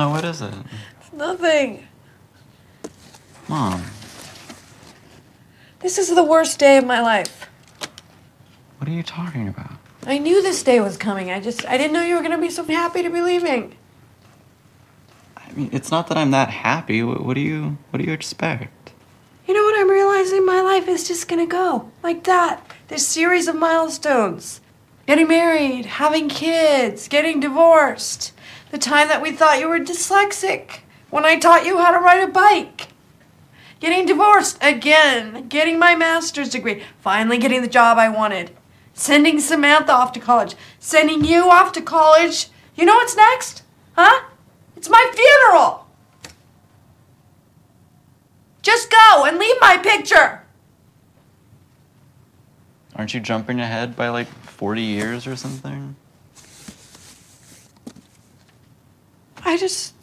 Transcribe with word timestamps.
No, 0.00 0.08
what 0.08 0.24
is 0.24 0.40
it? 0.40 0.54
It's 0.98 1.12
nothing. 1.12 1.86
Mom, 3.48 3.84
This 5.80 5.98
is 5.98 6.14
the 6.14 6.24
worst 6.24 6.58
day 6.58 6.78
of 6.78 6.86
my 6.86 7.02
life. 7.02 7.46
what 8.78 8.88
are 8.88 8.92
you 8.92 9.02
talking 9.02 9.46
about? 9.46 9.72
I 10.06 10.16
knew 10.16 10.40
this 10.40 10.62
day 10.62 10.80
was 10.80 10.96
coming. 10.96 11.30
I 11.30 11.38
just 11.38 11.66
I 11.66 11.76
didn't 11.76 11.92
know 11.92 12.02
you 12.02 12.16
were 12.16 12.22
gonna 12.22 12.40
be 12.40 12.48
so 12.48 12.64
happy 12.64 13.02
to 13.02 13.10
be 13.10 13.20
leaving. 13.20 13.76
I 15.36 15.52
mean, 15.52 15.68
it's 15.70 15.90
not 15.90 16.06
that 16.08 16.16
I'm 16.16 16.30
that 16.30 16.48
happy. 16.48 17.02
What, 17.02 17.22
what 17.22 17.34
do 17.34 17.42
you 17.42 17.76
what 17.90 17.98
do 17.98 18.06
you 18.06 18.14
expect? 18.14 18.92
You 19.46 19.52
know 19.52 19.62
what 19.64 19.78
I'm 19.78 19.90
realizing? 19.90 20.46
My 20.46 20.62
life 20.62 20.88
is 20.88 21.06
just 21.06 21.28
gonna 21.28 21.44
go 21.46 21.90
like 22.02 22.24
that. 22.24 22.66
This 22.88 23.06
series 23.06 23.48
of 23.48 23.54
milestones. 23.54 24.62
Getting 25.06 25.28
married, 25.28 25.84
having 25.84 26.30
kids, 26.30 27.06
getting 27.06 27.38
divorced. 27.38 28.32
The 28.70 28.78
time 28.78 29.08
that 29.08 29.22
we 29.22 29.32
thought 29.32 29.58
you 29.58 29.68
were 29.68 29.80
dyslexic. 29.80 30.80
When 31.10 31.24
I 31.24 31.38
taught 31.38 31.66
you 31.66 31.78
how 31.78 31.90
to 31.90 31.98
ride 31.98 32.22
a 32.22 32.30
bike. 32.30 32.88
Getting 33.80 34.06
divorced 34.06 34.58
again. 34.60 35.48
Getting 35.48 35.78
my 35.78 35.96
master's 35.96 36.50
degree. 36.50 36.82
Finally 37.00 37.38
getting 37.38 37.62
the 37.62 37.68
job 37.68 37.98
I 37.98 38.08
wanted. 38.08 38.50
Sending 38.94 39.40
Samantha 39.40 39.92
off 39.92 40.12
to 40.12 40.20
college. 40.20 40.54
Sending 40.78 41.24
you 41.24 41.50
off 41.50 41.72
to 41.72 41.82
college. 41.82 42.48
You 42.76 42.84
know 42.84 42.94
what's 42.94 43.16
next? 43.16 43.62
Huh? 43.96 44.26
It's 44.76 44.88
my 44.88 45.10
funeral. 45.14 45.86
Just 48.62 48.90
go 48.90 49.24
and 49.24 49.38
leave 49.38 49.56
my 49.60 49.78
picture. 49.78 50.42
Aren't 52.94 53.14
you 53.14 53.20
jumping 53.20 53.60
ahead 53.60 53.96
by 53.96 54.10
like 54.10 54.28
40 54.28 54.82
years 54.82 55.26
or 55.26 55.34
something? 55.34 55.96
I 59.44 59.56
just 59.56 59.94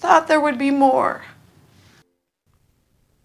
thought 0.00 0.26
there 0.26 0.40
would 0.40 0.58
be 0.58 0.68
more. 0.68 1.18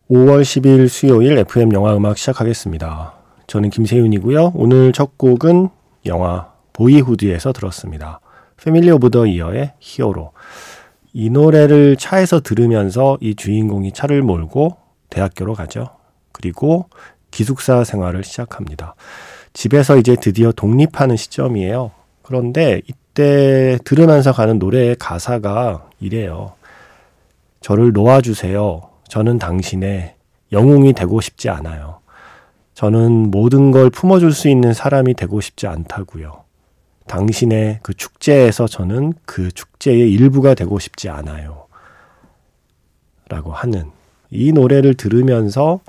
5월 0.09 0.41
10일 0.41 0.87
수요일 0.87 1.37
FM 1.37 1.73
영화 1.73 1.95
음악 1.95 2.17
시작하겠습니다. 2.17 3.13
저는 3.47 3.69
김세윤이고요. 3.69 4.53
오늘 4.55 4.91
첫 4.91 5.17
곡은 5.17 5.69
영화 6.07 6.51
보이후드에서 6.73 7.53
들었습니다. 7.53 8.19
Family 8.57 8.89
of 8.91 9.11
the 9.11 9.25
Year의 9.25 9.73
Hero. 9.79 10.31
이 11.13 11.29
노래를 11.29 11.95
차에서 11.97 12.39
들으면서 12.39 13.17
이 13.21 13.35
주인공이 13.35 13.91
차를 13.93 14.21
몰고 14.21 14.77
대학교로 15.09 15.53
가죠. 15.53 15.89
그리고 16.31 16.89
기숙사 17.31 17.83
생활을 17.83 18.23
시작합니다. 18.23 18.95
집에서 19.53 19.97
이제 19.97 20.15
드디어 20.15 20.51
독립하는 20.51 21.17
시점이에요. 21.17 21.91
그런데 22.21 22.81
이때 23.19 23.77
들으면서 23.83 24.31
가는 24.31 24.59
노래의 24.59 24.95
가사가 24.97 25.89
이래요. 25.99 26.53
저를 27.59 27.91
놓아주세요. 27.91 28.81
저는 29.09 29.39
당신의 29.39 30.15
영웅이 30.53 30.93
되고 30.93 31.19
싶지 31.19 31.49
않아요. 31.49 31.99
저는 32.75 33.29
모든 33.29 33.71
걸 33.71 33.89
품어줄 33.89 34.31
수 34.31 34.47
있는 34.47 34.73
사람이 34.73 35.15
되고 35.15 35.41
싶지 35.41 35.67
않다고요. 35.67 36.45
당신의 37.07 37.79
그 37.83 37.93
축제에서 37.93 38.67
저는 38.67 39.11
그 39.25 39.51
축제의 39.51 40.09
일부가 40.13 40.53
되고 40.53 40.79
싶지 40.79 41.09
않아요. 41.09 41.65
라고 43.27 43.51
하는 43.51 43.91
이 44.31 44.53
노래를 44.53 44.93
들으면서 44.93 45.81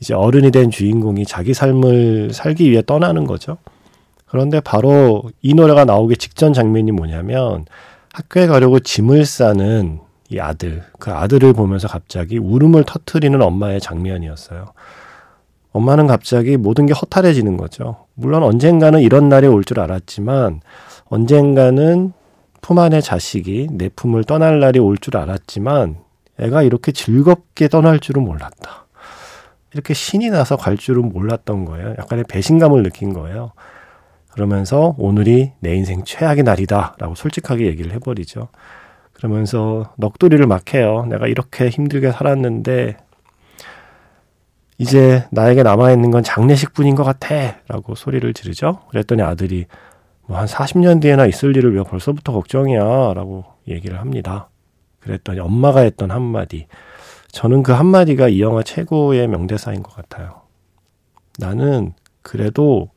이제 0.00 0.14
어른이 0.14 0.52
된 0.52 0.70
주인공이 0.70 1.26
자기 1.26 1.52
삶을 1.52 2.32
살기 2.32 2.70
위해 2.70 2.82
떠나는 2.86 3.26
거죠. 3.26 3.58
그런데 4.32 4.60
바로 4.60 5.24
이 5.42 5.52
노래가 5.52 5.84
나오기 5.84 6.16
직전 6.16 6.54
장면이 6.54 6.90
뭐냐면 6.90 7.66
학교에 8.14 8.46
가려고 8.46 8.80
짐을 8.80 9.26
싸는 9.26 10.00
이 10.30 10.40
아들, 10.40 10.82
그 10.98 11.12
아들을 11.12 11.52
보면서 11.52 11.86
갑자기 11.86 12.38
울음을 12.38 12.84
터트리는 12.84 13.42
엄마의 13.42 13.82
장면이었어요. 13.82 14.68
엄마는 15.72 16.06
갑자기 16.06 16.56
모든 16.56 16.86
게 16.86 16.94
허탈해지는 16.94 17.58
거죠. 17.58 18.06
물론 18.14 18.42
언젠가는 18.42 19.02
이런 19.02 19.28
날이 19.28 19.46
올 19.46 19.64
줄 19.64 19.80
알았지만 19.80 20.62
언젠가는 21.10 22.14
품 22.62 22.78
안의 22.78 23.02
자식이 23.02 23.68
내 23.72 23.90
품을 23.90 24.24
떠날 24.24 24.60
날이 24.60 24.78
올 24.78 24.96
줄 24.96 25.18
알았지만 25.18 25.96
애가 26.40 26.62
이렇게 26.62 26.92
즐겁게 26.92 27.68
떠날 27.68 28.00
줄은 28.00 28.22
몰랐다. 28.24 28.86
이렇게 29.74 29.92
신이 29.92 30.30
나서 30.30 30.56
갈 30.56 30.78
줄은 30.78 31.10
몰랐던 31.10 31.66
거예요. 31.66 31.90
약간의 31.98 32.24
배신감을 32.30 32.82
느낀 32.82 33.12
거예요. 33.12 33.52
그러면서 34.32 34.94
오늘이 34.98 35.52
내 35.60 35.74
인생 35.74 36.04
최악의 36.04 36.42
날이다. 36.44 36.96
라고 36.98 37.14
솔직하게 37.14 37.66
얘기를 37.66 37.92
해버리죠. 37.92 38.48
그러면서 39.12 39.92
넋두리를 39.96 40.46
막 40.46 40.74
해요. 40.74 41.06
내가 41.08 41.26
이렇게 41.26 41.68
힘들게 41.68 42.10
살았는데 42.12 42.96
이제 44.78 45.26
나에게 45.30 45.62
남아있는 45.62 46.10
건 46.10 46.22
장례식 46.22 46.72
뿐인 46.72 46.94
것 46.94 47.04
같아. 47.04 47.58
라고 47.68 47.94
소리를 47.94 48.32
지르죠. 48.34 48.80
그랬더니 48.90 49.22
아들이 49.22 49.66
뭐 50.26 50.38
한 50.38 50.46
40년 50.46 51.00
뒤에나 51.00 51.26
있을 51.26 51.56
일을 51.56 51.76
왜 51.76 51.82
벌써부터 51.82 52.32
걱정이야. 52.32 53.12
라고 53.14 53.44
얘기를 53.68 54.00
합니다. 54.00 54.48
그랬더니 55.00 55.40
엄마가 55.40 55.80
했던 55.80 56.10
한마디. 56.10 56.66
저는 57.32 57.62
그 57.62 57.72
한마디가 57.72 58.28
이 58.28 58.40
영화 58.40 58.62
최고의 58.62 59.28
명대사인 59.28 59.82
것 59.82 59.94
같아요. 59.94 60.42
나는 61.38 61.92
그래도 62.22 62.90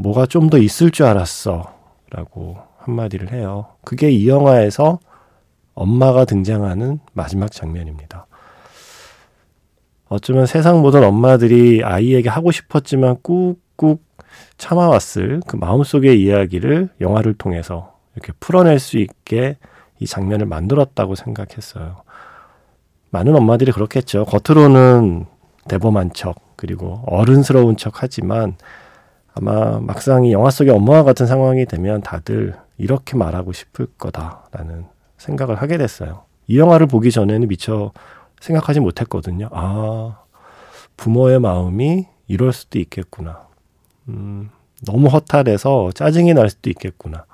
뭐가 0.00 0.26
좀 0.26 0.48
더 0.48 0.58
있을 0.58 0.90
줄 0.90 1.06
알았어. 1.06 1.74
라고 2.10 2.56
한마디를 2.78 3.32
해요. 3.32 3.66
그게 3.84 4.10
이 4.10 4.28
영화에서 4.28 4.98
엄마가 5.74 6.24
등장하는 6.24 6.98
마지막 7.12 7.52
장면입니다. 7.52 8.26
어쩌면 10.08 10.46
세상 10.46 10.80
모든 10.80 11.04
엄마들이 11.04 11.84
아이에게 11.84 12.28
하고 12.28 12.50
싶었지만 12.50 13.18
꾹꾹 13.22 14.00
참아왔을 14.58 15.40
그 15.46 15.56
마음속의 15.56 16.20
이야기를 16.20 16.88
영화를 17.00 17.34
통해서 17.34 17.94
이렇게 18.16 18.32
풀어낼 18.40 18.78
수 18.78 18.98
있게 18.98 19.56
이 20.00 20.06
장면을 20.06 20.46
만들었다고 20.46 21.14
생각했어요. 21.14 22.02
많은 23.10 23.36
엄마들이 23.36 23.70
그렇겠죠. 23.70 24.24
겉으로는 24.24 25.26
대범한 25.68 26.12
척, 26.14 26.56
그리고 26.56 27.02
어른스러운 27.06 27.76
척 27.76 28.02
하지만 28.02 28.56
아마 29.34 29.78
막상 29.80 30.24
이 30.24 30.32
영화 30.32 30.50
속의 30.50 30.72
엄마와 30.74 31.04
같은 31.04 31.26
상황이 31.26 31.64
되면 31.66 32.00
다들 32.02 32.56
이렇게 32.78 33.16
말하고 33.16 33.52
싶을 33.52 33.86
거다라는 33.98 34.86
생각을 35.18 35.56
하게 35.56 35.78
됐어요. 35.78 36.24
이 36.46 36.58
영화를 36.58 36.86
보기 36.86 37.10
전에는 37.12 37.46
미처 37.48 37.92
생각하지 38.40 38.80
못했거든요. 38.80 39.48
아, 39.52 40.18
부모의 40.96 41.40
마음이 41.40 42.06
이럴 42.26 42.52
수도 42.52 42.78
있겠구나. 42.78 43.46
음, 44.08 44.50
너무 44.84 45.08
허탈해서 45.08 45.92
짜증이 45.94 46.34
날 46.34 46.50
수도 46.50 46.70
있겠구나. 46.70 47.24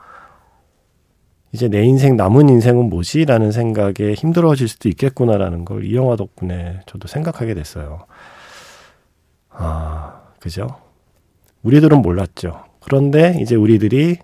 이제 1.53 1.69
내 1.69 1.85
인생, 1.85 2.17
남은 2.17 2.49
인생은 2.51 2.91
뭐지? 2.91 3.25
라는 3.25 3.51
생각에 3.53 4.13
힘들어질 4.15 4.69
수도 4.69 4.89
있겠구나라는 4.91 5.65
걸 5.65 5.85
이 5.85 5.95
영화 5.95 6.17
덕분에 6.17 6.81
저도 6.87 7.09
생각하게 7.09 7.55
됐어요. 7.55 8.05
아, 9.51 10.21
그죠? 10.41 10.69
우리들은 11.67 12.01
몰랐죠. 12.01 12.63
그런데 12.81 13.37
이제 13.41 13.57
우리들이 13.57 14.19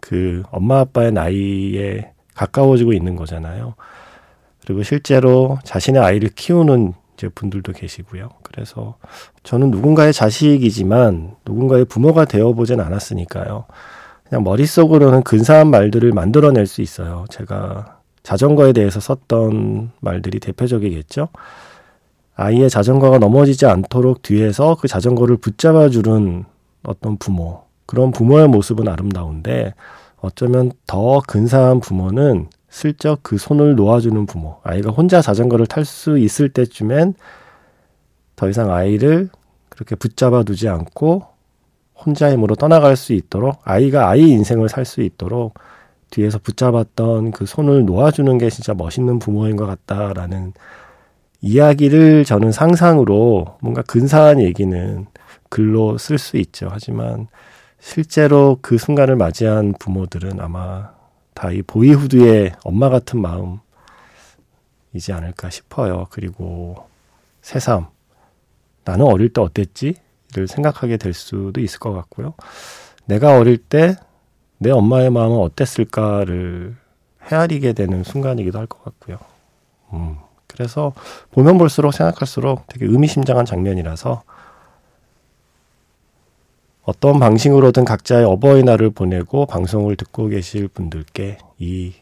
그 0.00 0.42
엄마 0.50 0.80
아빠의 0.80 1.12
나이에 1.12 2.12
가까워지고 2.34 2.94
있는 2.94 3.16
거잖아요. 3.16 3.74
그리고 4.64 4.82
실제로 4.82 5.58
자신의 5.64 6.02
아이를 6.02 6.30
키우는 6.34 6.94
이제 7.14 7.28
분들도 7.28 7.72
계시고요. 7.72 8.30
그래서 8.42 8.96
저는 9.42 9.70
누군가의 9.70 10.14
자식이지만 10.14 11.36
누군가의 11.44 11.84
부모가 11.84 12.24
되어보진 12.24 12.80
않았으니까요. 12.80 13.66
그냥 14.26 14.42
머릿속으로는 14.42 15.22
근사한 15.22 15.68
말들을 15.68 16.12
만들어낼 16.12 16.66
수 16.66 16.80
있어요. 16.80 17.26
제가 17.28 17.98
자전거에 18.22 18.72
대해서 18.72 19.00
썼던 19.00 19.90
말들이 20.00 20.40
대표적이겠죠. 20.40 21.28
아이의 22.36 22.70
자전거가 22.70 23.18
넘어지지 23.18 23.66
않도록 23.66 24.22
뒤에서 24.22 24.76
그 24.80 24.88
자전거를 24.88 25.36
붙잡아주는 25.36 26.46
어떤 26.82 27.16
부모. 27.18 27.62
그런 27.86 28.10
부모의 28.10 28.48
모습은 28.48 28.88
아름다운데 28.88 29.74
어쩌면 30.20 30.72
더 30.86 31.20
근사한 31.26 31.80
부모는 31.80 32.48
슬쩍 32.68 33.20
그 33.22 33.36
손을 33.38 33.74
놓아주는 33.74 34.26
부모. 34.26 34.58
아이가 34.62 34.90
혼자 34.90 35.20
자전거를 35.20 35.66
탈 35.66 35.84
수 35.84 36.18
있을 36.18 36.48
때쯤엔 36.50 37.14
더 38.36 38.48
이상 38.48 38.72
아이를 38.72 39.28
그렇게 39.68 39.96
붙잡아 39.96 40.44
두지 40.44 40.68
않고 40.68 41.24
혼자 41.94 42.30
힘으로 42.32 42.54
떠나갈 42.54 42.96
수 42.96 43.12
있도록 43.12 43.60
아이가 43.64 44.08
아이 44.08 44.30
인생을 44.30 44.68
살 44.68 44.84
수 44.84 45.02
있도록 45.02 45.54
뒤에서 46.10 46.38
붙잡았던 46.38 47.30
그 47.32 47.46
손을 47.46 47.84
놓아주는 47.84 48.38
게 48.38 48.50
진짜 48.50 48.74
멋있는 48.74 49.18
부모인 49.18 49.56
것 49.56 49.66
같다라는 49.66 50.52
이야기를 51.40 52.24
저는 52.24 52.52
상상으로 52.52 53.56
뭔가 53.60 53.82
근사한 53.82 54.40
얘기는 54.40 55.06
글로 55.50 55.98
쓸 55.98 56.18
수 56.18 56.38
있죠. 56.38 56.68
하지만 56.72 57.28
실제로 57.80 58.58
그 58.62 58.78
순간을 58.78 59.16
맞이한 59.16 59.74
부모들은 59.80 60.40
아마 60.40 60.92
다 61.34 61.52
이 61.52 61.62
보이후드의 61.62 62.52
엄마 62.64 62.90
같은 62.90 63.20
마음이지 63.22 63.60
않을까 65.12 65.50
싶어요. 65.50 66.06
그리고 66.10 66.76
새삼 67.42 67.88
나는 68.84 69.06
어릴 69.06 69.32
때 69.32 69.40
어땠지?를 69.40 70.46
생각하게 70.48 70.96
될 70.96 71.12
수도 71.14 71.60
있을 71.60 71.78
것 71.80 71.92
같고요. 71.92 72.34
내가 73.06 73.36
어릴 73.38 73.58
때 73.58 73.96
내 74.62 74.70
엄마의 74.70 75.10
마음은 75.10 75.38
어땠을까를 75.38 76.76
헤아리게 77.32 77.72
되는 77.72 78.04
순간이기도 78.04 78.58
할 78.58 78.66
것 78.66 78.84
같고요. 78.84 79.18
음, 79.94 80.16
그래서 80.46 80.92
보면 81.30 81.58
볼수록 81.58 81.94
생각할수록 81.94 82.66
되게 82.68 82.86
의미심장한 82.86 83.46
장면이라서 83.46 84.22
어떤 86.90 87.20
방식으로든 87.20 87.84
각자의 87.84 88.24
어버이날을 88.24 88.90
보내고 88.90 89.46
방송을 89.46 89.94
듣고 89.94 90.26
계실 90.26 90.66
분들께 90.66 91.38
이 91.58 91.92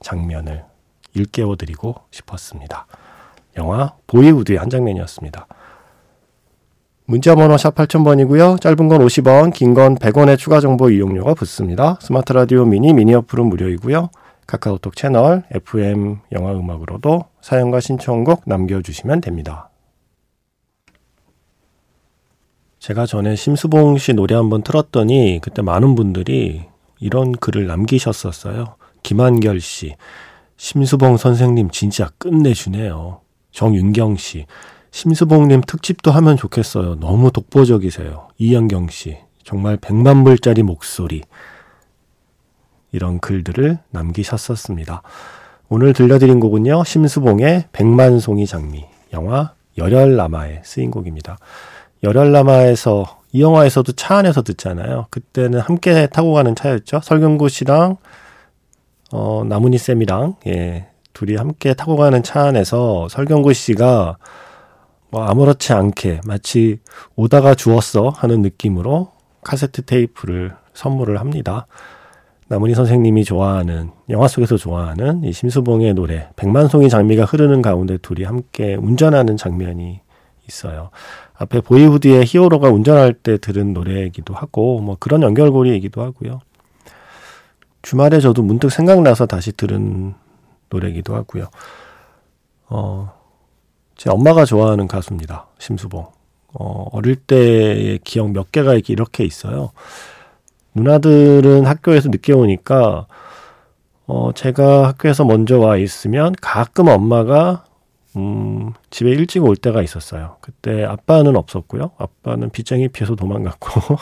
장면을 0.00 0.64
일깨워 1.12 1.56
드리고 1.56 1.96
싶었습니다. 2.10 2.86
영화 3.58 3.92
보이우드의 4.06 4.58
한 4.58 4.70
장면이었습니다. 4.70 5.46
문자번호 7.04 7.58
샵 7.58 7.74
8000번이고요. 7.74 8.58
짧은 8.58 8.88
건 8.88 9.04
50원, 9.04 9.52
긴 9.52 9.74
건 9.74 9.96
100원의 9.96 10.38
추가 10.38 10.60
정보 10.60 10.88
이용료가 10.88 11.34
붙습니다. 11.34 11.98
스마트 12.00 12.32
라디오 12.32 12.64
미니 12.64 12.94
미니 12.94 13.14
어플은 13.14 13.44
무료이고요. 13.44 14.08
카카오톡 14.46 14.96
채널 14.96 15.42
FM 15.50 16.20
영화 16.32 16.52
음악으로도 16.52 17.26
사연과 17.42 17.80
신청곡 17.80 18.44
남겨주시면 18.46 19.20
됩니다. 19.20 19.68
제가 22.82 23.06
전에 23.06 23.36
심수봉 23.36 23.98
씨 23.98 24.12
노래 24.12 24.34
한번 24.34 24.62
틀었더니 24.62 25.38
그때 25.40 25.62
많은 25.62 25.94
분들이 25.94 26.64
이런 26.98 27.30
글을 27.30 27.68
남기셨었어요. 27.68 28.74
김한결 29.04 29.60
씨, 29.60 29.94
심수봉 30.56 31.16
선생님 31.16 31.70
진짜 31.70 32.10
끝내주네요. 32.18 33.20
정윤경 33.52 34.16
씨, 34.16 34.46
심수봉님 34.90 35.60
특집도 35.60 36.10
하면 36.10 36.36
좋겠어요. 36.36 36.98
너무 36.98 37.30
독보적이세요. 37.30 38.26
이영경 38.38 38.88
씨, 38.88 39.16
정말 39.44 39.76
백만 39.76 40.24
불짜리 40.24 40.64
목소리. 40.64 41.22
이런 42.90 43.20
글들을 43.20 43.78
남기셨었습니다. 43.90 45.02
오늘 45.68 45.92
들려드린 45.92 46.40
곡은요, 46.40 46.82
심수봉의 46.82 47.66
백만송이 47.70 48.44
장미, 48.48 48.84
영화 49.12 49.52
열혈남아에 49.78 50.62
쓰인 50.64 50.90
곡입니다. 50.90 51.38
열혈남아에서, 52.02 53.20
이 53.32 53.40
영화에서도 53.40 53.92
차 53.92 54.16
안에서 54.16 54.42
듣잖아요. 54.42 55.06
그때는 55.10 55.60
함께 55.60 56.06
타고 56.06 56.32
가는 56.32 56.54
차였죠. 56.54 57.00
설경구 57.02 57.48
씨랑, 57.48 57.96
어, 59.12 59.44
나문희 59.46 59.78
쌤이랑, 59.78 60.36
예, 60.46 60.88
둘이 61.12 61.36
함께 61.36 61.74
타고 61.74 61.96
가는 61.96 62.22
차 62.22 62.42
안에서 62.44 63.08
설경구 63.08 63.52
씨가 63.52 64.16
뭐 65.10 65.24
아무렇지 65.24 65.72
않게 65.74 66.22
마치 66.26 66.80
오다가 67.16 67.54
주웠어 67.54 68.08
하는 68.08 68.40
느낌으로 68.40 69.12
카세트 69.44 69.82
테이프를 69.82 70.54
선물을 70.72 71.20
합니다. 71.20 71.66
나문희 72.48 72.74
선생님이 72.74 73.24
좋아하는 73.24 73.90
영화 74.08 74.26
속에서 74.28 74.56
좋아하는 74.56 75.22
이 75.24 75.32
심수봉의 75.32 75.94
노래 75.94 76.28
백만송이 76.36 76.88
장미가 76.88 77.24
흐르는 77.24 77.62
가운데 77.62 77.98
둘이 77.98 78.24
함께 78.24 78.74
운전하는 78.74 79.36
장면이 79.36 80.00
있어요. 80.48 80.90
앞에 81.42 81.60
보이후드의 81.60 82.24
히어로가 82.24 82.68
운전할 82.68 83.14
때 83.14 83.36
들은 83.36 83.72
노래이기도 83.72 84.32
하고 84.32 84.80
뭐 84.80 84.96
그런 84.98 85.22
연결고리이기도 85.22 86.02
하고요. 86.02 86.40
주말에 87.82 88.20
저도 88.20 88.42
문득 88.42 88.70
생각나서 88.70 89.26
다시 89.26 89.52
들은 89.52 90.14
노래이기도 90.70 91.16
하고요. 91.16 91.48
어, 92.68 93.12
제 93.96 94.08
엄마가 94.08 94.44
좋아하는 94.44 94.86
가수입니다. 94.86 95.46
심수봉. 95.58 96.06
어, 96.54 96.86
어릴 96.92 97.16
때의 97.16 97.98
기억 98.04 98.30
몇 98.30 98.52
개가 98.52 98.74
이렇게 98.86 99.24
있어요. 99.24 99.72
누나들은 100.74 101.66
학교에서 101.66 102.08
늦게 102.08 102.32
오니까, 102.34 103.06
어, 104.06 104.30
제가 104.34 104.86
학교에서 104.88 105.24
먼저 105.24 105.58
와 105.58 105.76
있으면 105.76 106.34
가끔 106.40 106.88
엄마가, 106.88 107.64
음, 108.16 108.72
집에 108.90 109.10
일찍 109.10 109.44
올 109.44 109.56
때가 109.56 109.82
있었어요. 109.82 110.36
그때 110.40 110.84
아빠는 110.84 111.36
없었고요. 111.36 111.92
아빠는 111.96 112.50
빚쟁이 112.50 112.88
피해서 112.88 113.14
도망갔고, 113.14 113.96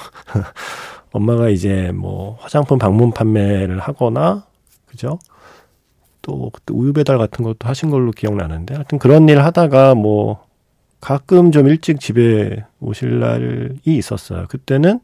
엄마가 1.13 1.49
이제 1.49 1.93
뭐 1.93 2.37
화장품 2.41 2.79
방문 2.79 3.13
판매를 3.13 3.79
하거나, 3.79 4.47
그죠? 4.87 5.19
또 6.23 6.51
그때 6.51 6.75
우유 6.75 6.93
배달 6.93 7.19
같은 7.19 7.45
것도 7.45 7.69
하신 7.69 7.91
걸로 7.91 8.11
기억나는데 8.11 8.75
하여튼 8.75 8.99
그런 8.99 9.29
일 9.29 9.43
하다가 9.43 9.95
뭐 9.95 10.45
가끔 11.01 11.51
좀 11.51 11.67
일찍 11.67 11.99
집에 11.99 12.65
오실 12.81 13.21
날이 13.21 13.79
있었어요. 13.85 14.47
그때는 14.49 15.01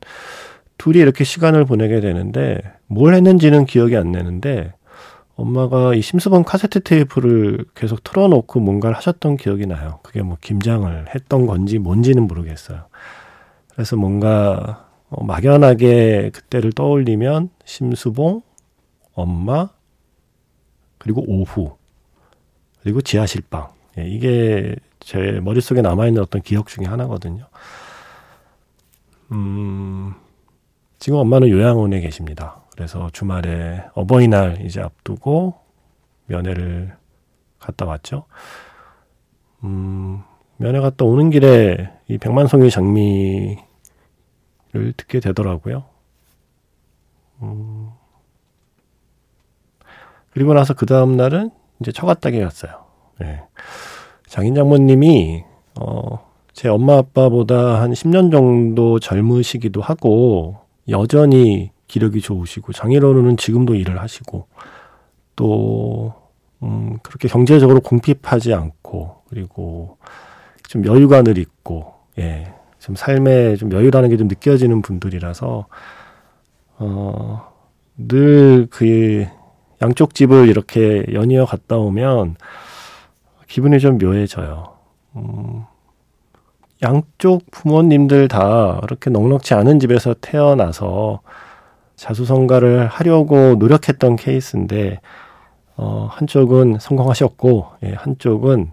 둘이 0.79 0.99
이렇게 0.99 1.25
시간을 1.25 1.65
보내게 1.65 2.01
되는데 2.01 2.61
뭘 2.87 3.15
했는지는 3.15 3.65
기억이 3.65 3.97
안 3.97 4.13
나는데 4.13 4.75
엄마가 5.37 5.95
이 5.95 6.01
심수봉 6.01 6.45
카세트 6.45 6.81
테이프를 6.81 7.67
계속 7.75 8.03
틀어놓고 8.03 8.59
뭔가를 8.61 8.97
하셨던 8.97 9.37
기억이 9.37 9.67
나요. 9.67 10.01
그게 10.03 10.23
뭐 10.23 10.39
김장을 10.41 11.15
했던 11.15 11.47
건지 11.47 11.79
뭔지는 11.79 12.27
모르겠어요. 12.27 12.87
그래서 13.69 13.97
뭔가 13.97 14.89
어, 15.11 15.23
막연하게 15.25 16.31
그때를 16.33 16.73
떠올리면 16.73 17.51
심수봉, 17.65 18.43
엄마, 19.15 19.69
그리고 20.99 21.23
오후, 21.29 21.77
그리고 22.83 23.03
지하실방. 23.03 23.69
예, 23.99 24.09
이게 24.09 24.75
제 25.01 25.41
머릿속에 25.43 25.83
남아있는 25.83 26.23
어떤 26.23 26.43
기억 26.43 26.69
중에 26.69 26.87
하나거든요. 26.87 27.47
음, 29.33 30.15
지금 30.99 31.19
엄마는 31.19 31.49
요양원에 31.49 32.01
계십니다. 32.01 32.63
그래서 32.77 33.09
주말에 33.11 33.85
어버이날 33.95 34.65
이제 34.67 34.83
앞두고 34.83 35.55
면회를 36.27 36.95
갔다 37.59 37.87
왔죠. 37.87 38.27
음, 39.65 40.23
면회 40.59 40.81
갔다 40.81 41.07
오는 41.07 41.31
길에 41.31 41.91
이 42.07 42.19
백만송이 42.19 42.71
장미를 42.71 43.57
듣게 44.97 45.21
되더라고요. 45.21 45.85
음, 47.43 47.91
그리고 50.31 50.53
나서 50.53 50.75
그 50.75 50.85
다음 50.85 51.17
날은 51.17 51.51
이제 51.81 51.93
처갓댁에 51.93 52.41
갔어요. 52.41 52.85
네. 53.19 53.43
장인 54.27 54.55
장모님이 54.55 55.45
어, 55.81 56.31
제 56.53 56.69
엄마 56.69 56.99
아빠보다 56.99 57.81
한 57.81 57.93
10년 57.93 58.31
정도 58.31 58.99
젊으시기도 58.99 59.81
하고 59.81 60.59
여전히 60.91 61.71
기력이 61.89 62.21
좋으시고 62.21 62.73
장인어른은 62.73 63.37
지금도 63.37 63.75
일을 63.75 64.01
하시고 64.01 64.47
또 65.37 66.15
음, 66.63 66.99
그렇게 67.03 67.29
경제적으로 67.29 67.81
궁핍하지 67.81 68.55
않고 68.55 69.23
그리고 69.29 69.99
좀 70.69 70.85
여유관을 70.87 71.39
있고 71.39 71.95
예, 72.19 72.53
좀 72.79 72.95
삶에 72.97 73.57
좀 73.57 73.73
여유라는 73.73 74.09
게 74.11 74.17
좀 74.17 74.29
느껴지는 74.29 74.83
분들이라서 74.83 75.67
어, 76.79 77.53
늘 77.97 78.69
그 78.71 79.27
양쪽 79.83 80.15
집을 80.15 80.49
이렇게 80.49 81.05
연이어 81.13 81.45
갔다 81.45 81.77
오면 81.77 82.37
기분이 83.49 83.79
좀 83.79 83.99
묘해져요. 83.99 84.75
음, 85.17 85.65
양쪽 86.83 87.51
부모님들 87.51 88.29
다 88.29 88.81
이렇게 88.85 89.11
넉넉지 89.11 89.55
않은 89.55 89.81
집에서 89.81 90.15
태어나서 90.21 91.21
자수성가를 91.97 92.87
하려고 92.87 93.57
노력했던 93.57 94.17
케이스인데, 94.17 95.01
어, 95.77 96.09
한쪽은 96.11 96.79
성공하셨고, 96.81 97.67
예, 97.85 97.93
한쪽은 97.95 98.73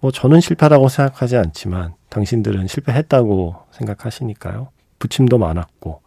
뭐 0.00 0.10
저는 0.10 0.40
실패라고 0.40 0.88
생각하지 0.88 1.36
않지만 1.36 1.94
당신들은 2.10 2.66
실패했다고 2.66 3.56
생각하시니까요. 3.70 4.68
부침도 4.98 5.38
많았고, 5.38 6.02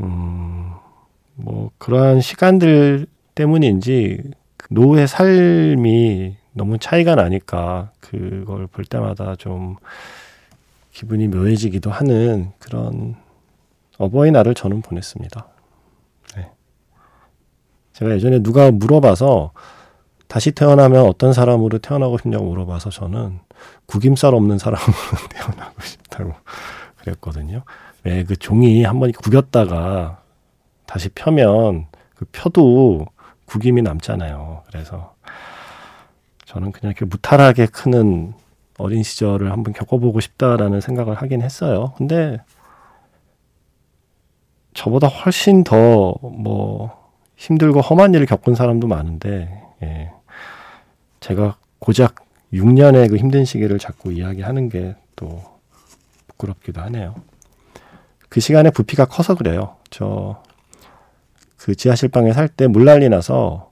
음, 0.00 0.72
뭐 1.34 1.70
그러한 1.78 2.20
시간들 2.20 3.06
때문인지 3.34 4.22
노후의 4.70 5.08
삶이 5.08 6.36
너무 6.52 6.78
차이가 6.78 7.14
나니까 7.14 7.90
그걸 8.00 8.66
볼 8.66 8.84
때마다 8.84 9.36
좀 9.36 9.76
기분이 10.92 11.28
묘해지기도 11.28 11.90
하는 11.90 12.52
그런 12.58 13.16
어버이날을 13.98 14.54
저는 14.54 14.82
보냈습니다. 14.82 15.46
네. 16.36 16.50
제가 17.92 18.12
예전에 18.12 18.40
누가 18.42 18.70
물어봐서 18.70 19.52
다시 20.28 20.50
태어나면 20.52 21.06
어떤 21.06 21.32
사람으로 21.32 21.78
태어나고 21.78 22.18
싶냐고 22.18 22.46
물어봐서 22.46 22.90
저는 22.90 23.40
구김살 23.86 24.34
없는 24.34 24.58
사람으로 24.58 24.92
태어나고 25.30 25.82
싶다고 25.82 26.34
그랬거든요. 26.98 27.62
왜 28.04 28.24
그 28.24 28.36
종이 28.36 28.82
한 28.84 28.98
번 28.98 29.12
구겼다가 29.12 30.20
다시 30.86 31.08
펴면 31.10 31.86
그그 32.14 32.26
펴도 32.32 33.06
구김이 33.46 33.82
남잖아요. 33.82 34.64
그래서 34.66 35.14
저는 36.46 36.72
그냥 36.72 36.90
이렇게 36.92 37.04
무탈하게 37.04 37.66
크는 37.66 38.34
어린 38.78 39.02
시절을 39.02 39.52
한번 39.52 39.72
겪어보고 39.74 40.20
싶다라는 40.20 40.80
생각을 40.80 41.14
하긴 41.14 41.42
했어요. 41.42 41.92
근데 41.96 42.38
저보다 44.74 45.06
훨씬 45.08 45.64
더 45.64 46.14
뭐 46.22 47.00
힘들고 47.36 47.80
험한 47.80 48.14
일을 48.14 48.26
겪은 48.26 48.54
사람도 48.54 48.86
많은데, 48.86 49.62
예. 49.82 50.12
제가 51.20 51.56
고작 51.80 52.14
6년의 52.52 53.10
그 53.10 53.16
힘든 53.16 53.44
시기를 53.44 53.78
자꾸 53.78 54.12
이야기하는 54.12 54.68
게 54.68 54.94
또 55.16 55.42
부끄럽기도 56.28 56.80
하네요. 56.82 57.14
그 58.28 58.40
시간에 58.40 58.70
부피가 58.70 59.04
커서 59.06 59.34
그래요. 59.34 59.76
저 59.90 60.42
그 61.58 61.76
지하실 61.76 62.08
방에 62.08 62.32
살 62.32 62.48
때 62.48 62.66
물난리 62.66 63.08
나서 63.08 63.70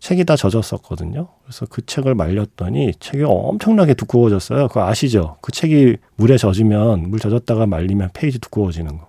책이 0.00 0.26
다 0.26 0.36
젖었었거든요. 0.36 1.28
그래서 1.44 1.64
그 1.64 1.84
책을 1.86 2.14
말렸더니 2.14 2.92
책이 3.00 3.24
엄청나게 3.24 3.94
두꺼워졌어요. 3.94 4.68
그거 4.68 4.86
아시죠? 4.86 5.38
그 5.40 5.50
책이 5.50 5.96
물에 6.16 6.36
젖으면 6.36 7.08
물 7.08 7.18
젖었다가 7.18 7.64
말리면 7.66 8.10
페이지 8.12 8.38
두꺼워지는 8.38 8.98
거. 8.98 9.08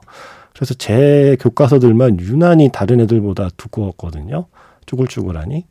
그래서 0.58 0.74
제 0.74 1.38
교과서들만 1.40 2.20
유난히 2.20 2.72
다른 2.74 3.00
애들보다 3.02 3.50
두꺼웠거든요. 3.58 4.48
쭈글쭈글하니. 4.88 5.68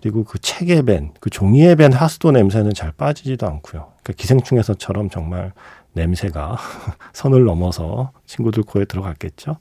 그리고 0.00 0.22
그 0.22 0.38
책에 0.38 0.82
밴, 0.82 1.12
그 1.20 1.28
종이에 1.28 1.74
밴 1.74 1.92
하수도 1.92 2.30
냄새는 2.30 2.72
잘 2.72 2.92
빠지지도 2.92 3.46
않고요. 3.46 3.92
그러니까 4.02 4.12
기생충에서처럼 4.16 5.10
정말 5.10 5.52
냄새가 5.94 6.56
선을 7.12 7.44
넘어서 7.44 8.12
친구들 8.26 8.62
코에 8.62 8.84
들어갔겠죠. 8.84 9.56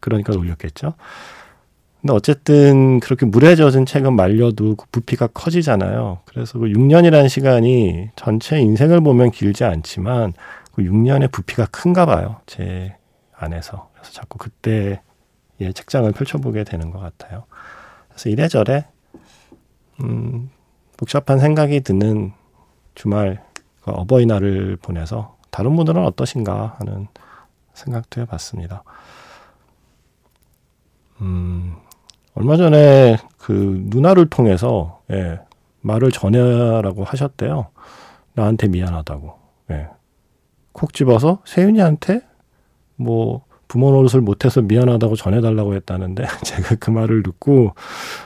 그러니까 0.00 0.32
놀렸겠죠. 0.32 0.94
근데 2.00 2.14
어쨌든 2.14 3.00
그렇게 3.00 3.26
물에 3.26 3.54
젖은 3.54 3.84
책은 3.84 4.16
말려도 4.16 4.76
그 4.76 4.86
부피가 4.90 5.26
커지잖아요. 5.26 6.20
그래서 6.24 6.58
그 6.58 6.66
6년이라는 6.68 7.28
시간이 7.28 8.08
전체 8.16 8.58
인생을 8.58 9.02
보면 9.02 9.30
길지 9.30 9.64
않지만 9.64 10.32
그 10.72 10.82
6년의 10.82 11.30
부피가 11.30 11.66
큰가 11.66 12.06
봐요. 12.06 12.40
제 12.46 12.96
안에서. 13.36 13.89
그래서 14.00 14.12
자꾸 14.12 14.38
그때 14.38 15.02
예, 15.60 15.72
책장을 15.72 16.10
펼쳐보게 16.10 16.64
되는 16.64 16.90
것 16.90 16.98
같아요. 16.98 17.44
그래서 18.08 18.30
이래저래 18.30 18.86
음, 20.02 20.50
복잡한 20.96 21.38
생각이 21.38 21.82
드는 21.82 22.32
주말 22.94 23.44
그 23.82 23.90
어버이날을 23.90 24.76
보내서 24.76 25.36
다른 25.50 25.76
분들은 25.76 26.04
어떠신가 26.04 26.76
하는 26.78 27.08
생각도 27.74 28.20
해봤습니다. 28.22 28.82
음, 31.20 31.76
얼마 32.34 32.56
전에 32.56 33.18
그 33.36 33.82
누나를 33.86 34.30
통해서 34.30 35.02
예, 35.10 35.40
말을 35.82 36.10
전해라고 36.10 37.04
하셨대요. 37.04 37.68
나한테 38.34 38.68
미안하다고. 38.68 39.38
예. 39.72 39.88
콕 40.72 40.94
집어서 40.94 41.42
세윤이한테 41.44 42.22
뭐 42.96 43.44
부모 43.70 43.92
노릇을 43.92 44.20
못해서 44.20 44.60
미안하다고 44.60 45.14
전해달라고 45.14 45.74
했다는데 45.76 46.26
제가 46.42 46.74
그 46.80 46.90
말을 46.90 47.22
듣고 47.22 47.74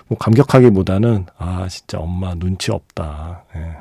뭐 0.09 0.19
감격하기보다는 0.19 1.27
아 1.37 1.69
진짜 1.69 1.99
엄마 1.99 2.35
눈치 2.35 2.73
없다. 2.73 3.45
예. 3.55 3.77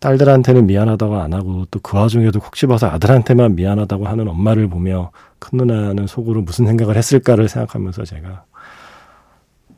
딸들한테는 0.00 0.66
미안하다고 0.66 1.16
안 1.16 1.32
하고 1.32 1.64
또 1.70 1.78
그 1.80 1.96
와중에도 1.96 2.40
콕 2.40 2.56
집어서 2.56 2.88
아들한테만 2.88 3.54
미안하다고 3.54 4.08
하는 4.08 4.26
엄마를 4.26 4.66
보며 4.68 5.12
큰 5.38 5.58
누나는 5.58 6.08
속으로 6.08 6.42
무슨 6.42 6.66
생각을 6.66 6.96
했을까를 6.96 7.48
생각하면서 7.48 8.04
제가 8.04 8.44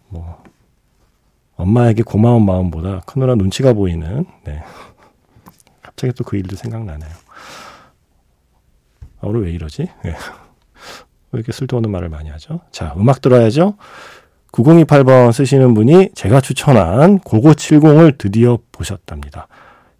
뭐 0.08 0.42
엄마에게 1.56 2.04
고마운 2.04 2.46
마음보다 2.46 3.02
큰 3.04 3.20
누나 3.20 3.34
눈치가 3.34 3.74
보이는 3.74 4.24
네. 4.44 4.62
갑자기 5.82 6.14
또 6.14 6.24
그 6.24 6.36
일도 6.38 6.56
생각나네요. 6.56 7.10
아, 9.20 9.22
오늘 9.22 9.44
왜 9.44 9.50
이러지? 9.52 9.88
네. 10.04 10.14
왜 11.36 11.40
이렇게 11.40 11.52
쓸데없는 11.52 11.90
말을 11.90 12.08
많이 12.08 12.30
하죠? 12.30 12.60
자, 12.72 12.94
음악 12.96 13.20
들어야죠. 13.20 13.74
9028번 14.52 15.32
쓰시는 15.32 15.74
분이 15.74 16.10
제가 16.14 16.40
추천한 16.40 17.18
고고 17.18 17.52
70을 17.52 18.16
드디어 18.16 18.58
보셨답니다. 18.72 19.48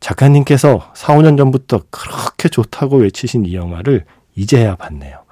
작가님께서 0.00 0.93
4, 0.95 1.16
5년 1.16 1.37
전부터 1.37 1.83
그렇게 1.90 2.49
좋다고 2.49 2.99
외치신 2.99 3.45
이 3.45 3.55
영화를 3.55 4.07
이제야 4.35 4.76
봤네요. 4.76 5.25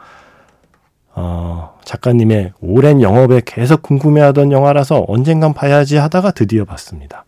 어, 1.15 1.79
작가님의 1.85 2.53
오랜 2.61 3.01
영업에 3.01 3.41
계속 3.45 3.81
궁금해하던 3.83 4.53
영화라서 4.53 5.07
언젠간 5.09 5.55
봐야지 5.55 5.97
하다가 5.97 6.33
드디어 6.33 6.67
봤습니다. 6.67 7.25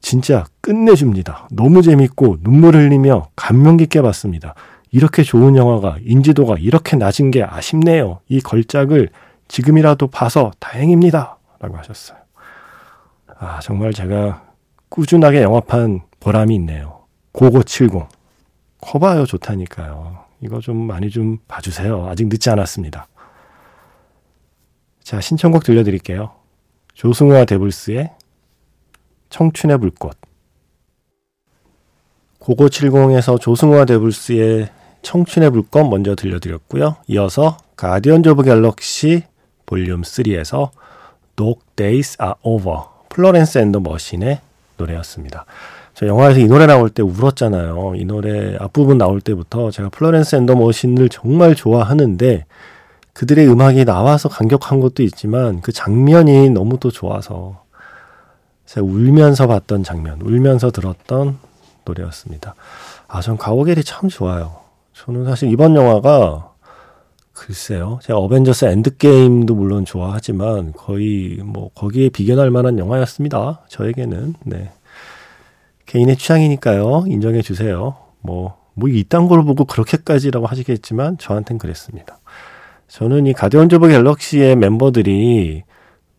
진짜 0.00 0.44
끝내줍니다. 0.60 1.48
너무 1.50 1.82
재밌고 1.82 2.36
눈물 2.42 2.76
흘리며 2.76 3.28
감명 3.34 3.76
깊게 3.76 4.02
봤습니다. 4.02 4.54
이렇게 4.96 5.22
좋은 5.22 5.56
영화가 5.56 5.98
인지도가 6.00 6.56
이렇게 6.58 6.96
낮은 6.96 7.30
게 7.30 7.44
아쉽네요. 7.44 8.20
이 8.28 8.40
걸작을 8.40 9.10
지금이라도 9.46 10.06
봐서 10.06 10.52
다행입니다. 10.58 11.36
라고 11.60 11.76
하셨어요. 11.76 12.16
아, 13.38 13.60
정말 13.60 13.92
제가 13.92 14.42
꾸준하게 14.88 15.42
영화판 15.42 16.00
보람이 16.18 16.54
있네요. 16.54 17.00
고고 17.32 17.62
70. 17.62 17.90
커봐요 18.80 19.26
좋다니까요. 19.26 20.24
이거 20.40 20.60
좀 20.60 20.86
많이 20.86 21.10
좀 21.10 21.40
봐주세요. 21.46 22.06
아직 22.08 22.28
늦지 22.28 22.48
않았습니다. 22.48 23.06
자, 25.02 25.20
신청곡 25.20 25.64
들려드릴게요. 25.64 26.32
조승우와 26.94 27.44
데블스의 27.44 28.14
청춘의 29.28 29.76
불꽃. 29.76 30.16
고고 32.38 32.68
70에서 32.68 33.38
조승우와 33.38 33.84
데블스의 33.84 34.70
청춘의 35.06 35.50
불꽃 35.50 35.88
먼저 35.88 36.16
들려드렸고요. 36.16 36.96
이어서 37.06 37.58
가디언즈 37.76 38.30
오브 38.30 38.42
갤럭시 38.42 39.22
볼륨 39.64 40.02
3에서 40.02 40.70
Dog 41.36 41.60
Days 41.76 42.18
Are 42.20 42.34
Over 42.42 42.80
플로렌스 43.08 43.58
앤 43.58 43.69
더 43.69 43.80
머신의 43.80 44.40
노래였습니다. 44.76 45.46
저 45.94 46.08
영화에서 46.08 46.40
이 46.40 46.46
노래 46.46 46.66
나올 46.66 46.90
때 46.90 47.02
울었잖아요. 47.02 47.94
이 47.94 48.04
노래 48.04 48.56
앞부분 48.58 48.98
나올 48.98 49.20
때부터 49.20 49.70
제가 49.70 49.90
플로렌스 49.90 50.34
앤 50.34 50.45
더 50.45 50.56
머신을 50.56 51.08
정말 51.08 51.54
좋아하는데 51.54 52.44
그들의 53.12 53.48
음악이 53.48 53.84
나와서 53.84 54.28
감격한 54.28 54.80
것도 54.80 55.04
있지만 55.04 55.60
그 55.60 55.70
장면이 55.70 56.50
너무 56.50 56.78
또 56.80 56.90
좋아서 56.90 57.62
제가 58.66 58.84
울면서 58.84 59.46
봤던 59.46 59.84
장면, 59.84 60.20
울면서 60.20 60.72
들었던 60.72 61.38
노래였습니다. 61.84 62.56
아, 63.06 63.20
전 63.20 63.36
가오갤이 63.36 63.84
참 63.84 64.08
좋아요. 64.08 64.65
저는 64.96 65.26
사실 65.26 65.52
이번 65.52 65.76
영화가 65.76 66.54
글쎄요. 67.34 67.98
제가 68.02 68.18
어벤져스 68.18 68.64
엔드게임도 68.64 69.54
물론 69.54 69.84
좋아하지만 69.84 70.72
거의 70.72 71.38
뭐 71.44 71.70
거기에 71.74 72.08
비견할 72.08 72.50
만한 72.50 72.78
영화였습니다. 72.78 73.60
저에게는. 73.68 74.34
네. 74.44 74.70
개인의 75.84 76.16
취향이니까요. 76.16 77.04
인정해 77.08 77.42
주세요. 77.42 77.94
뭐, 78.22 78.56
뭐 78.72 78.88
이딴 78.88 79.28
걸 79.28 79.44
보고 79.44 79.66
그렇게까지라고 79.66 80.46
하시겠지만 80.46 81.18
저한텐 81.18 81.58
그랬습니다. 81.58 82.18
저는 82.88 83.26
이 83.26 83.34
가디언즈 83.34 83.76
오브 83.76 83.88
갤럭시의 83.88 84.56
멤버들이 84.56 85.62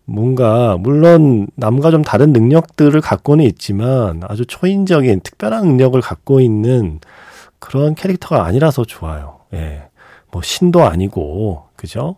뭔가 0.05 0.77
물론 0.77 1.47
남과 1.55 1.89
좀 1.89 2.03
다른 2.03 2.31
능력들을 2.31 3.01
갖고는 3.01 3.43
있지만 3.45 4.21
아주 4.27 4.45
초인적인 4.45 5.21
특별한 5.21 5.65
능력을 5.65 5.99
갖고 5.99 6.39
있는 6.39 6.99
그런 7.59 7.95
캐릭터가 7.95 8.45
아니라서 8.45 8.85
좋아요. 8.85 9.39
예. 9.53 9.89
뭐 10.31 10.41
신도 10.41 10.83
아니고 10.83 11.67
그죠? 11.75 12.17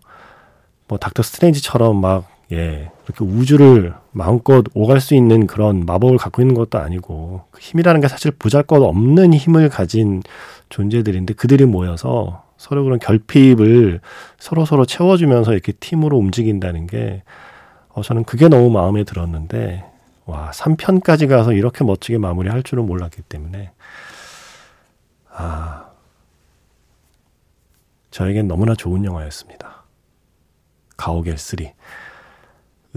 뭐 0.87 0.97
닥터 0.97 1.23
스트레인지처럼 1.23 1.99
막 2.01 2.27
예, 2.51 2.89
이렇게 3.05 3.23
우주를 3.23 3.93
마음껏 4.11 4.65
오갈 4.73 4.99
수 4.99 5.13
있는 5.13 5.45
그런 5.45 5.85
마법을 5.85 6.17
갖고 6.17 6.41
있는 6.41 6.55
것도 6.55 6.79
아니고 6.79 7.43
그 7.51 7.61
힘이라는 7.61 8.01
게 8.01 8.07
사실 8.07 8.31
보잘것 8.31 8.81
없는 8.81 9.35
힘을 9.35 9.69
가진 9.69 10.23
존재들인데 10.69 11.35
그들이 11.35 11.65
모여서 11.65 12.43
서로 12.57 12.83
그런 12.83 12.97
결핍을 12.97 14.01
서로 14.39 14.65
서로 14.65 14.85
채워주면서 14.85 15.53
이렇게 15.53 15.71
팀으로 15.73 16.17
움직인다는 16.17 16.87
게 16.87 17.21
어, 17.89 18.01
저는 18.01 18.23
그게 18.23 18.47
너무 18.47 18.71
마음에 18.71 19.03
들었는데 19.03 19.85
와 20.25 20.51
3편까지 20.51 21.27
가서 21.27 21.53
이렇게 21.53 21.83
멋지게 21.83 22.17
마무리할 22.17 22.63
줄은 22.63 22.85
몰랐기 22.85 23.21
때문에 23.23 23.71
아 25.39 25.85
저에겐 28.11 28.47
너무나 28.47 28.75
좋은 28.75 29.05
영화였습니다. 29.05 29.83
가오갤 30.97 31.37
3. 31.37 31.59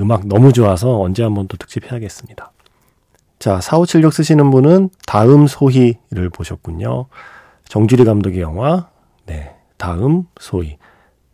음악 0.00 0.26
너무 0.26 0.52
좋아서 0.52 1.00
언제 1.00 1.22
한번 1.22 1.46
또 1.46 1.56
특집해야겠습니다. 1.56 2.50
자, 3.38 3.60
4576 3.60 4.12
쓰시는 4.12 4.50
분은 4.50 4.90
다음 5.06 5.46
소희를 5.46 6.30
보셨군요. 6.32 7.06
정주리 7.68 8.04
감독의 8.04 8.40
영화, 8.40 8.88
네, 9.26 9.54
다음 9.76 10.26
소희. 10.40 10.78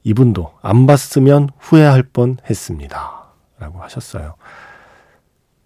이분도 0.05 0.53
안 0.63 0.87
봤으면 0.87 1.49
후회할 1.59 2.03
뻔 2.03 2.37
했습니다. 2.49 3.25
라고 3.59 3.83
하셨어요. 3.83 4.35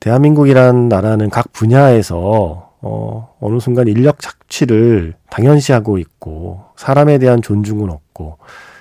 대한민국이란 0.01 0.89
나라는 0.89 1.31
각 1.31 1.53
분야에서 1.53 2.72
어, 2.83 3.35
어느 3.41 3.61
순간 3.61 3.89
인력 3.89 4.19
착취를 4.21 5.15
당연시하고 5.31 5.99
있고 5.99 6.65
사람에 6.77 7.19
대한 7.19 7.41
존중은 7.41 7.89
없고 7.91 8.39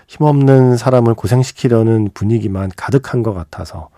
힘없는 0.07 0.75
사람을 0.75 1.13
고생시키려는 1.13 2.09
분위기만 2.13 2.71
가득한 2.75 3.23
것 3.23 3.33
같아서 3.33 3.89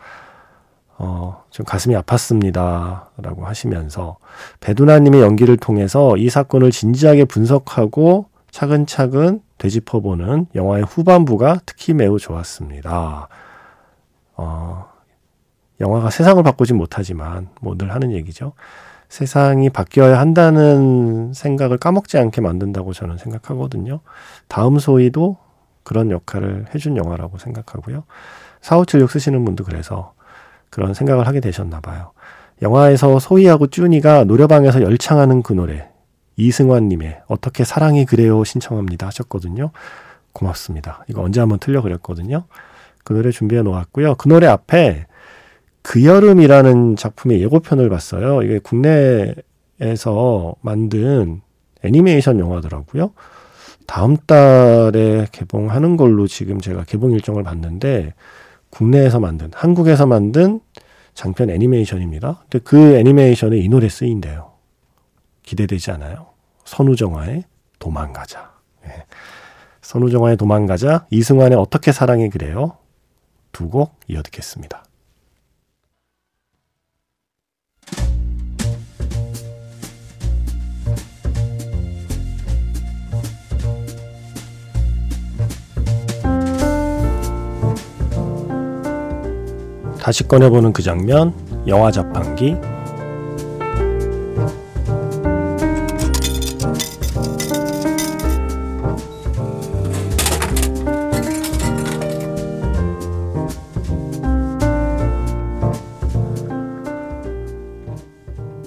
어, 0.98 1.43
좀 1.50 1.65
가슴이 1.65 1.95
아팠습니다. 1.95 3.07
라고 3.17 3.45
하시면서 3.45 4.17
배두나님의 4.60 5.22
연기를 5.22 5.57
통해서 5.57 6.15
이 6.17 6.29
사건을 6.29 6.72
진지하게 6.72 7.25
분석하고 7.25 8.27
차근차근 8.51 9.41
되짚어보는 9.57 10.48
영화의 10.53 10.83
후반부가 10.83 11.62
특히 11.65 11.93
매우 11.93 12.19
좋았습니다. 12.19 13.27
어, 14.36 14.86
영화가 15.79 16.10
세상을 16.12 16.41
바꾸진 16.43 16.77
못하지만 16.77 17.50
뭐 17.62 17.75
늘 17.75 17.91
하는 17.93 18.12
얘기죠. 18.12 18.53
세상이 19.13 19.70
바뀌어야 19.70 20.20
한다는 20.20 21.34
생각을 21.36 21.77
까먹지 21.77 22.17
않게 22.17 22.41
만든다고 22.41 22.93
저는 22.93 23.20
생각하거든요. 23.20 24.00
다음 24.48 24.79
소위도 24.79 25.38
그런 25.84 26.10
역할을 26.10 26.65
해준 26.74 26.98
영화라고 26.98 27.38
생각하고요. 27.38 28.05
4576 28.62 29.12
쓰시는 29.12 29.46
분도 29.46 29.65
그래서 29.65 30.13
그런 30.72 30.96
생각을 30.96 31.27
하게 31.27 31.41
되셨나 31.41 31.79
봐요. 31.79 32.13
영화에서 32.63 33.20
소희하고 33.20 33.67
쭈니가 33.67 34.24
노래방에서 34.24 34.82
열창하는 34.82 35.43
그 35.43 35.53
노래 35.53 35.89
이승환님의 36.38 37.22
어떻게 37.27 37.63
사랑이 37.63 38.05
그래요 38.05 38.43
신청합니다 38.43 39.05
하셨거든요. 39.05 39.70
고맙습니다. 40.32 41.05
이거 41.08 41.22
언제 41.22 41.39
한번 41.39 41.60
틀려 41.60 41.84
그랬거든요. 41.84 42.46
그 43.03 43.13
노래 43.13 43.29
준비해 43.29 43.62
놓았고요. 43.62 44.15
그 44.15 44.27
노래 44.27 44.48
앞에 44.48 45.05
그 45.83 46.03
여름이라는 46.05 46.95
작품의 46.95 47.41
예고편을 47.41 47.89
봤어요. 47.89 48.41
이게 48.41 48.59
국내에서 48.59 50.55
만든 50.61 51.41
애니메이션 51.83 52.39
영화더라고요. 52.39 53.11
다음 53.85 54.15
달에 54.15 55.27
개봉하는 55.31 55.97
걸로 55.97 56.25
지금 56.27 56.61
제가 56.61 56.85
개봉 56.85 57.11
일정을 57.11 57.43
봤는데 57.43 58.13
국내에서 58.69 59.19
만든 59.19 59.51
한국에서 59.53 60.05
만든 60.07 60.61
장편 61.13 61.49
애니메이션입니다. 61.49 62.43
근데 62.49 62.59
그 62.63 62.95
애니메이션에 62.95 63.57
이 63.57 63.67
노래 63.69 63.89
쓰인대요. 63.89 64.51
기대되지 65.43 65.91
않아요? 65.91 66.27
선우정아의 66.63 67.43
도망가자. 67.77 68.53
네. 68.85 69.05
선우정아의 69.81 70.37
도망가자, 70.37 71.05
이승환의 71.11 71.57
어떻게 71.57 71.91
사랑해 71.91 72.29
그래요? 72.29 72.77
두 73.51 73.69
곡 73.69 73.99
이어 74.07 74.23
듣겠습니다. 74.23 74.85
다시 90.03 90.27
꺼내보는 90.27 90.74
그 90.74 90.83
장면, 90.83 91.33
영화 91.65 91.89
자판기. 91.89 92.57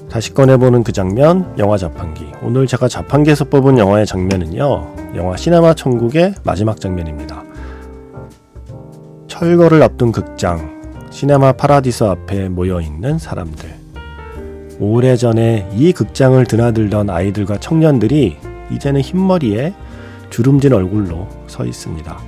다시 0.08 0.32
꺼내보는 0.32 0.84
그 0.84 0.92
장면, 0.92 1.54
영화 1.58 1.76
자판기. 1.76 2.32
오늘 2.42 2.66
제가 2.66 2.88
자판기에서 2.88 3.44
뽑은 3.44 3.76
영화의 3.76 4.06
장면은요, 4.06 5.16
영화 5.16 5.36
시네마 5.36 5.74
천국의 5.74 6.36
마지막 6.44 6.80
장면입니다. 6.80 7.44
철거를 9.28 9.82
앞둔 9.82 10.12
극장, 10.12 10.75
시네마 11.16 11.52
파라디스 11.52 12.04
앞에 12.04 12.50
모여 12.50 12.78
있는 12.78 13.16
사람들. 13.16 13.74
오래전에 14.78 15.66
이 15.72 15.94
극장을 15.94 16.44
드나들던 16.44 17.08
아이들과 17.08 17.58
청년들이 17.58 18.36
이제는 18.70 19.00
흰머리에 19.00 19.72
주름진 20.28 20.74
얼굴로 20.74 21.26
서 21.46 21.64
있습니다. 21.64 22.18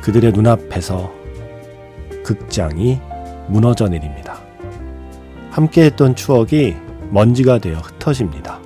그들의 0.00 0.32
눈앞에서 0.32 1.12
극장이 2.24 2.98
무너져 3.48 3.88
내립니다. 3.88 4.40
함께 5.50 5.84
했던 5.84 6.16
추억이 6.16 6.76
먼지가 7.10 7.58
되어 7.58 7.76
흩어집니다. 7.76 8.58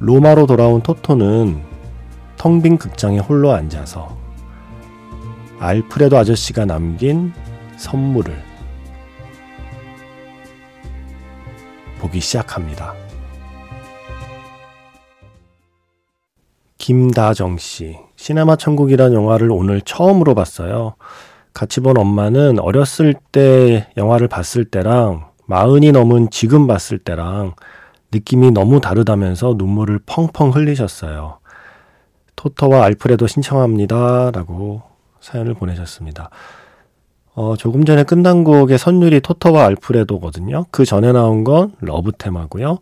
로마로 0.00 0.46
돌아온 0.46 0.80
토토는 0.80 1.62
텅 2.36 2.60
빈 2.60 2.76
극장에 2.76 3.20
홀로 3.20 3.52
앉아서 3.52 4.27
알프레도 5.58 6.16
아저씨가 6.16 6.64
남긴 6.64 7.32
선물을 7.76 8.34
보기 11.98 12.20
시작합니다. 12.20 12.94
김다정 16.78 17.58
씨, 17.58 17.98
시네마 18.16 18.56
천국이란 18.56 19.12
영화를 19.12 19.50
오늘 19.50 19.80
처음으로 19.80 20.34
봤어요. 20.34 20.94
같이 21.52 21.80
본 21.80 21.98
엄마는 21.98 22.60
어렸을 22.60 23.14
때 23.32 23.88
영화를 23.96 24.28
봤을 24.28 24.64
때랑 24.64 25.26
마흔이 25.46 25.92
넘은 25.92 26.30
지금 26.30 26.66
봤을 26.66 26.98
때랑 26.98 27.54
느낌이 28.12 28.52
너무 28.52 28.80
다르다면서 28.80 29.56
눈물을 29.58 30.00
펑펑 30.06 30.50
흘리셨어요. 30.50 31.40
토토와 32.36 32.84
알프레도 32.84 33.26
신청합니다. 33.26 34.30
라고 34.30 34.87
사연을 35.20 35.54
보내셨습니다. 35.54 36.30
어, 37.34 37.56
조금 37.56 37.84
전에 37.84 38.02
끝난 38.02 38.42
곡의 38.42 38.78
선율이 38.78 39.20
토토와 39.20 39.66
알프레도거든요. 39.66 40.66
그 40.70 40.84
전에 40.84 41.12
나온 41.12 41.44
건 41.44 41.72
Love 41.80 42.12
Theme고요. 42.12 42.78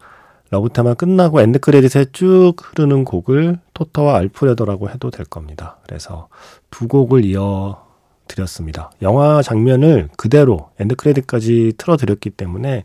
Love 0.50 0.70
Theme 0.70 0.94
끝나고 0.94 1.40
end 1.40 1.58
credit에 1.58 2.06
쭉 2.12 2.54
흐르는 2.56 3.04
곡을 3.04 3.58
토토와 3.74 4.16
알프레도라고 4.16 4.88
해도 4.90 5.10
될 5.10 5.26
겁니다. 5.26 5.78
그래서 5.86 6.28
두 6.70 6.88
곡을 6.88 7.24
이어 7.24 7.84
드렸습니다. 8.28 8.90
영화 9.02 9.42
장면을 9.42 10.08
그대로 10.16 10.70
end 10.78 10.94
credit까지 10.96 11.74
틀어 11.76 11.96
드렸기 11.96 12.30
때문에 12.30 12.84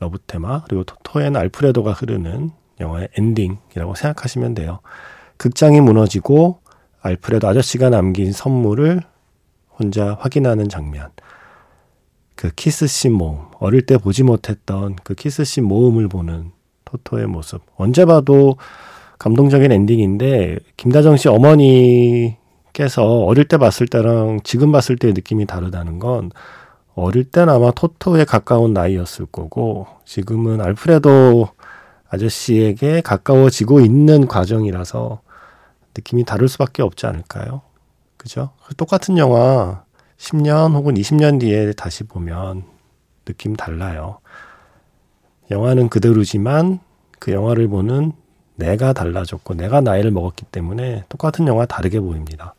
Love 0.00 0.18
Theme 0.26 0.64
그리고 0.64 0.84
토토 0.84 1.14
and 1.14 1.36
알프레도가 1.36 1.92
흐르는 1.92 2.50
영화의 2.80 3.08
엔딩이라고 3.16 3.94
생각하시면 3.94 4.54
돼요. 4.54 4.80
극장이 5.36 5.80
무너지고 5.80 6.61
알프레도 7.02 7.48
아저씨가 7.48 7.90
남긴 7.90 8.32
선물을 8.32 9.02
혼자 9.78 10.16
확인하는 10.20 10.68
장면. 10.68 11.10
그 12.36 12.50
키스씬 12.54 13.12
모음, 13.12 13.38
어릴 13.58 13.86
때 13.86 13.98
보지 13.98 14.22
못했던 14.22 14.96
그 15.02 15.14
키스씬 15.14 15.64
모음을 15.64 16.08
보는 16.08 16.52
토토의 16.84 17.26
모습. 17.26 17.62
언제 17.76 18.04
봐도 18.04 18.56
감동적인 19.18 19.70
엔딩인데, 19.70 20.58
김다정 20.76 21.16
씨 21.16 21.28
어머니께서 21.28 23.04
어릴 23.24 23.46
때 23.46 23.56
봤을 23.56 23.86
때랑 23.86 24.40
지금 24.42 24.72
봤을 24.72 24.96
때의 24.96 25.14
느낌이 25.14 25.46
다르다는 25.46 25.98
건, 25.98 26.30
어릴 26.94 27.24
때는 27.24 27.52
아마 27.52 27.70
토토에 27.70 28.24
가까운 28.24 28.72
나이였을 28.72 29.26
거고, 29.26 29.86
지금은 30.04 30.60
알프레도 30.60 31.48
아저씨에게 32.08 33.00
가까워지고 33.00 33.80
있는 33.80 34.26
과정이라서, 34.26 35.20
느낌이 35.96 36.24
다를 36.24 36.48
수밖에 36.48 36.82
없지 36.82 37.06
않을까요? 37.06 37.62
그죠? 38.16 38.50
똑같은 38.76 39.18
영화 39.18 39.84
10년 40.16 40.74
혹은 40.74 40.94
20년 40.94 41.40
뒤에 41.40 41.72
다시 41.72 42.04
보면 42.04 42.64
느낌 43.24 43.54
달라요. 43.54 44.18
영화는 45.50 45.88
그대로지만 45.88 46.80
그 47.18 47.32
영화를 47.32 47.68
보는 47.68 48.12
내가 48.54 48.92
달라졌고 48.92 49.54
내가 49.54 49.80
나이를 49.80 50.10
먹었기 50.10 50.46
때문에 50.46 51.04
똑같은 51.08 51.46
영화 51.48 51.66
다르게 51.66 52.00
보입니다. 52.00 52.54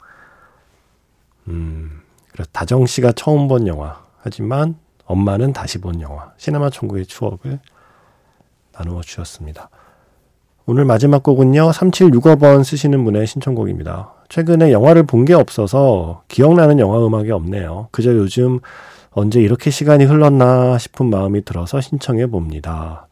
음, 1.47 2.01
그래서 2.31 2.49
다정 2.51 2.85
씨가 2.85 3.13
처음 3.13 3.47
본 3.47 3.67
영화 3.67 4.03
하지만 4.19 4.75
엄마는 5.05 5.53
다시 5.53 5.79
본 5.79 6.01
영화 6.01 6.33
시네마 6.37 6.69
천국의 6.69 7.05
추억을 7.05 7.59
나누어 8.71 9.01
주셨습니다. 9.01 9.69
오늘 10.65 10.85
마지막 10.85 11.23
곡은요, 11.23 11.71
3765번 11.71 12.63
쓰시는 12.63 13.03
분의 13.03 13.27
신청곡입니다. 13.27 14.13
최근에 14.29 14.71
영화를 14.71 15.03
본 15.03 15.25
게 15.25 15.33
없어서 15.33 16.23
기억나는 16.29 16.79
영화 16.79 17.05
음악이 17.05 17.31
없네요. 17.31 17.89
그저 17.91 18.13
요즘 18.15 18.59
언제 19.11 19.41
이렇게 19.41 19.69
시간이 19.71 20.05
흘렀나 20.05 20.77
싶은 20.77 21.09
마음이 21.09 21.43
들어서 21.43 21.81
신청해 21.81 22.27
봅니다. 22.27 23.07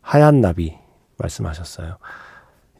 하얀 0.00 0.40
나비 0.40 0.74
말씀하셨어요. 1.18 1.96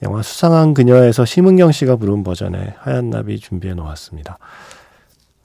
영화 0.02 0.22
수상한 0.22 0.72
그녀에서 0.74 1.24
심은경 1.24 1.72
씨가 1.72 1.96
부른 1.96 2.22
버전의 2.24 2.74
하얀 2.78 3.10
나비 3.10 3.38
준비해 3.38 3.74
놓았습니다. 3.74 4.38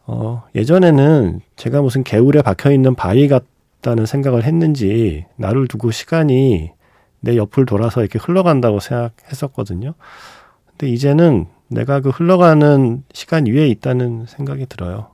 어, 0.05 0.43
예전에는 0.55 1.41
제가 1.57 1.81
무슨 1.81 2.03
개울에 2.03 2.41
박혀 2.41 2.71
있는 2.71 2.95
바위 2.95 3.27
같다는 3.27 4.05
생각을 4.05 4.43
했는지 4.43 5.25
나를 5.35 5.67
두고 5.67 5.91
시간이 5.91 6.71
내 7.19 7.35
옆을 7.37 7.65
돌아서 7.65 8.01
이렇게 8.01 8.19
흘러간다고 8.19 8.79
생각했었거든요. 8.79 9.93
근데 10.67 10.87
이제는 10.87 11.47
내가 11.67 11.99
그 11.99 12.09
흘러가는 12.09 13.03
시간 13.11 13.45
위에 13.45 13.67
있다는 13.67 14.25
생각이 14.27 14.67
들어요. 14.67 15.11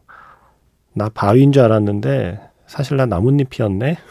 나 0.93 1.09
바위인 1.09 1.51
줄 1.51 1.63
알았는데 1.63 2.39
사실 2.67 2.97
나 2.97 3.05
나뭇잎이었네. 3.05 3.97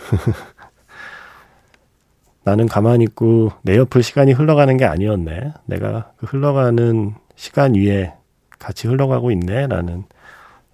나는 2.45 2.67
가만히 2.67 3.05
있고 3.05 3.53
내 3.63 3.77
옆을 3.77 4.03
시간이 4.03 4.33
흘러가는 4.33 4.77
게 4.77 4.85
아니었네. 4.85 5.53
내가 5.67 6.13
그 6.17 6.27
흘러가는 6.27 7.15
시간 7.37 7.75
위에 7.75 8.15
같이 8.59 8.89
흘러가고 8.89 9.31
있네. 9.31 9.69
라는 9.69 10.05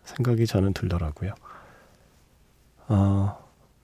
생각이 0.05 0.47
저는 0.47 0.73
들더라고요. 0.73 1.33
어, 2.89 3.39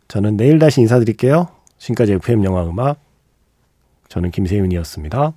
저는 0.09 0.37
내일 0.39 0.59
다시 0.59 0.81
인사드릴게요. 0.81 1.49
지금까지 1.77 2.15
FM 2.15 2.45
영화 2.45 2.65
음악. 2.65 2.99
저는 4.15 4.31
김세윤이었습니다. 4.31 5.35